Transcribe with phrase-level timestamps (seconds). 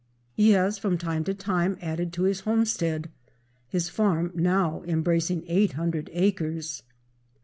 [0.33, 3.11] He has from time to time added to his homestead,
[3.67, 6.81] his farm now embracing 800 acres.